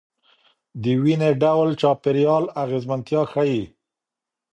دویني 0.83 1.31
ډول 1.43 1.69
چاپیریال 1.81 2.45
اغېزمنتیا 2.63 3.21
ښيي. 3.31 3.63